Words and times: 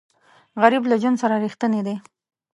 غریب 0.61 0.83
له 0.87 0.95
ژوند 1.01 1.17
سره 1.21 1.35
رښتینی 1.43 1.81
دی 1.87 1.95